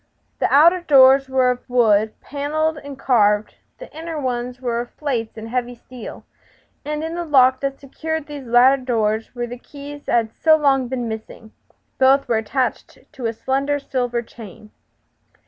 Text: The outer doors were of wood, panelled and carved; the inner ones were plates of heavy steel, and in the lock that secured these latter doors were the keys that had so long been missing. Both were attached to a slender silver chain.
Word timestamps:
The 0.39 0.51
outer 0.51 0.81
doors 0.81 1.29
were 1.29 1.51
of 1.51 1.69
wood, 1.69 2.19
panelled 2.21 2.79
and 2.79 2.97
carved; 2.97 3.53
the 3.77 3.95
inner 3.95 4.19
ones 4.19 4.59
were 4.59 4.83
plates 4.97 5.37
of 5.37 5.45
heavy 5.45 5.75
steel, 5.75 6.25
and 6.83 7.03
in 7.03 7.13
the 7.13 7.23
lock 7.23 7.59
that 7.59 7.79
secured 7.79 8.25
these 8.25 8.47
latter 8.47 8.81
doors 8.81 9.35
were 9.35 9.45
the 9.45 9.59
keys 9.59 10.05
that 10.05 10.15
had 10.15 10.33
so 10.33 10.55
long 10.57 10.87
been 10.87 11.07
missing. 11.07 11.51
Both 11.99 12.27
were 12.27 12.37
attached 12.37 12.97
to 13.11 13.27
a 13.27 13.33
slender 13.33 13.77
silver 13.77 14.23
chain. 14.23 14.71